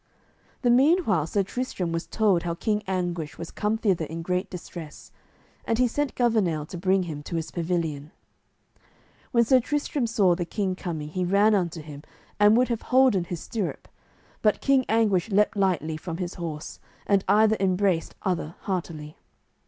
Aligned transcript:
The 0.63 0.71
meanwhile 0.71 1.27
Sir 1.27 1.43
Tristram 1.43 1.91
was 1.91 2.07
told 2.07 2.41
how 2.41 2.55
King 2.55 2.81
Anguish 2.87 3.37
was 3.37 3.51
come 3.51 3.77
thither 3.77 4.05
in 4.05 4.23
great 4.23 4.49
distress, 4.49 5.11
and 5.63 5.77
he 5.77 5.87
sent 5.87 6.15
Gouvernail 6.15 6.65
to 6.69 6.77
bring 6.79 7.03
him 7.03 7.21
to 7.21 7.35
his 7.35 7.51
pavilion. 7.51 8.09
When 9.31 9.45
Sir 9.45 9.59
Tristram 9.59 10.07
saw 10.07 10.33
the 10.33 10.43
king 10.43 10.75
coming 10.75 11.09
he 11.09 11.23
ran 11.23 11.53
unto 11.53 11.83
him 11.83 12.01
and 12.39 12.57
would 12.57 12.69
have 12.69 12.81
holden 12.89 13.25
his 13.25 13.41
stirrup, 13.41 13.87
but 14.41 14.59
King 14.59 14.85
Anguish 14.89 15.29
leaped 15.29 15.55
lightly 15.55 15.97
from 15.97 16.17
his 16.17 16.33
horse, 16.33 16.79
and 17.05 17.23
either 17.27 17.55
embraced 17.59 18.15
other 18.23 18.55
heartily. 18.61 19.17